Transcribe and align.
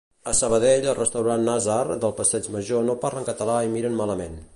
A 0.29 0.31
Sabadell 0.37 0.85
el 0.93 0.97
restaurant 0.99 1.43
Nazar 1.49 1.77
del 2.05 2.15
passeig 2.21 2.47
major 2.57 2.87
no 2.87 2.97
parlen 3.05 3.29
català 3.29 3.59
i 3.69 3.71
miren 3.75 4.01
malament 4.01 4.41